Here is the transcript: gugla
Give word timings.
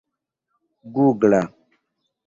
gugla 0.93 1.41